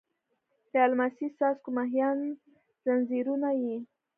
[0.71, 2.19] د الماسې څاڅکو مهین
[2.83, 3.75] ځنځیرونه یې